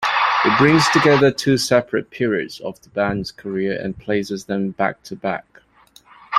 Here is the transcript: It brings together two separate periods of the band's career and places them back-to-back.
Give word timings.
It 0.43 0.57
brings 0.57 0.89
together 0.89 1.29
two 1.29 1.59
separate 1.59 2.09
periods 2.09 2.59
of 2.61 2.81
the 2.81 2.89
band's 2.89 3.31
career 3.31 3.79
and 3.79 3.95
places 3.95 4.45
them 4.45 4.71
back-to-back. 4.71 5.61